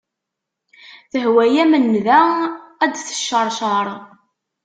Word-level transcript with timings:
Tehwa-am 1.11 1.71
nnda 1.83 2.19
ad 2.83 2.89
d-tecceṛceṛ. 2.93 3.87